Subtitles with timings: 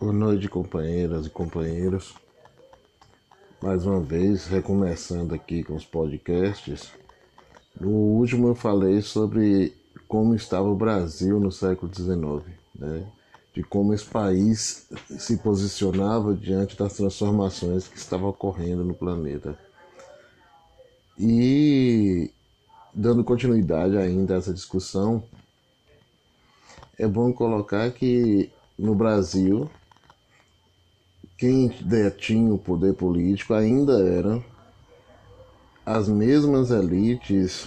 [0.00, 2.14] Boa noite, companheiras e companheiros.
[3.60, 6.90] Mais uma vez, recomeçando aqui com os podcasts.
[7.78, 9.76] No último, eu falei sobre
[10.08, 13.06] como estava o Brasil no século XIX, né?
[13.52, 19.58] de como esse país se posicionava diante das transformações que estavam ocorrendo no planeta.
[21.18, 22.30] E,
[22.94, 25.22] dando continuidade ainda a essa discussão,
[26.98, 29.68] é bom colocar que no Brasil
[31.40, 34.44] quem detinha o poder político ainda eram
[35.86, 37.66] as mesmas elites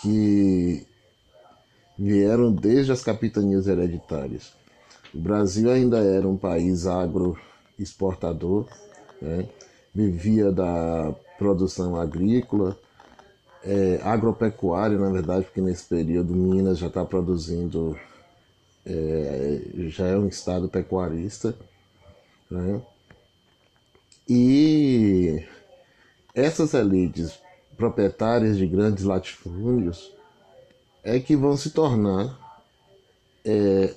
[0.00, 0.86] que
[1.98, 4.52] vieram desde as capitanias hereditárias.
[5.12, 8.68] O Brasil ainda era um país agroexportador,
[9.20, 9.48] né?
[9.92, 12.78] vivia da produção agrícola,
[13.64, 17.98] é, agropecuária, na verdade, porque nesse período Minas já está produzindo,
[18.86, 21.56] é, já é um estado pecuarista.
[22.50, 22.80] Né?
[24.28, 25.44] E
[26.34, 27.38] essas elites
[27.76, 30.12] proprietárias de grandes latifúndios
[31.02, 32.38] é que vão se tornar
[33.44, 33.94] é,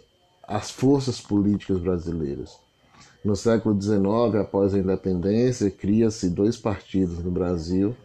[0.48, 2.58] as forças políticas brasileiras.
[3.24, 7.96] No século XIX, após a independência, cria-se dois partidos no Brasil: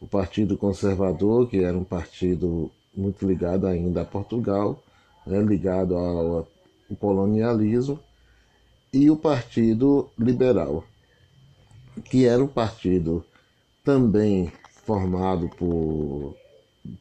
[0.00, 4.82] o Partido Conservador, que era um partido muito ligado ainda a Portugal,
[5.26, 6.48] né, ligado ao, ao
[6.98, 8.00] colonialismo,
[8.92, 10.84] e o Partido Liberal,
[12.04, 13.24] que era um partido
[13.84, 14.52] também
[14.84, 16.34] formado por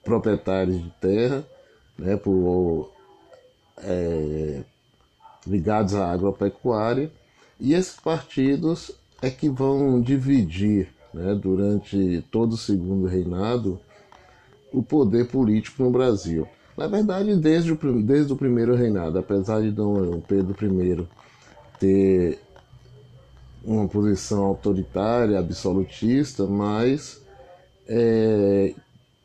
[0.04, 1.46] proprietários de terra,
[1.98, 2.92] né, por,
[3.78, 4.62] é,
[5.46, 7.12] ligados à agropecuária,
[7.60, 8.92] e esses partidos
[9.22, 13.80] é que vão dividir né, durante todo o segundo reinado
[14.74, 16.48] o poder político no Brasil.
[16.76, 21.08] Na verdade, desde o, desde o primeiro reinado, apesar de Dom Pedro I
[21.80, 22.40] ter
[23.64, 27.22] uma posição autoritária, absolutista, mas
[27.88, 28.74] é,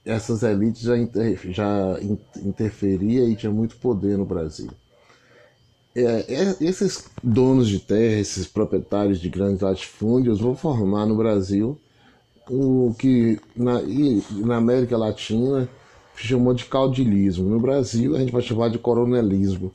[0.04, 1.98] essas elites já, inter, já
[2.42, 4.70] interferia e tinha muito poder no Brasil.
[5.94, 11.78] É, é, esses donos de terra, esses proprietários de grandes latifúndios vão formar no Brasil
[12.48, 13.80] o que na,
[14.44, 15.69] na América Latina
[16.16, 17.48] chamou de caudilismo.
[17.48, 19.72] No Brasil a gente vai chamar de coronelismo.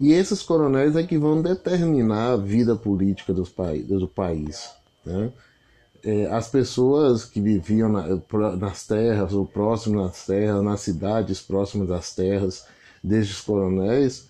[0.00, 3.52] E esses coronéis é que vão determinar a vida política dos
[3.88, 4.70] do país.
[5.04, 5.32] Né?
[6.04, 8.06] É, as pessoas que viviam na,
[8.56, 12.64] nas terras, ou próximas das terras, nas cidades próximas das terras
[13.02, 14.28] destes coronéis,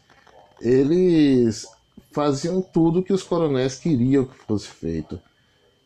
[0.61, 1.67] eles
[2.13, 5.21] faziam tudo que os coronéis queriam que fosse feito.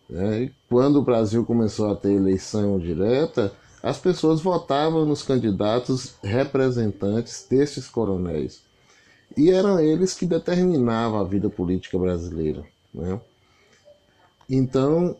[0.09, 0.51] Né?
[0.69, 7.89] Quando o Brasil começou a ter eleição direta, as pessoas votavam nos candidatos representantes destes
[7.89, 8.63] coronéis.
[9.37, 12.65] E eram eles que determinavam a vida política brasileira.
[12.93, 13.21] Né?
[14.49, 15.17] Então,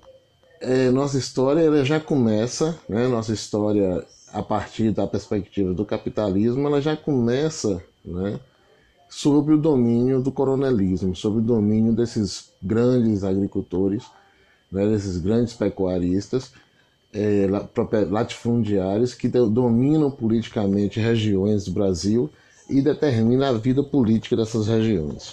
[0.61, 3.09] é, nossa história ela já começa, né?
[3.09, 8.39] nossa história a partir da perspectiva do capitalismo, ela já começa né?
[9.09, 14.05] sob o domínio do coronelismo, sob o domínio desses grandes agricultores,
[14.71, 14.87] né?
[14.87, 16.53] desses grandes pecuaristas,
[17.13, 17.47] é,
[18.11, 22.31] latifundiários que dominam politicamente regiões do Brasil
[22.69, 25.31] e determina a vida política dessas regiões.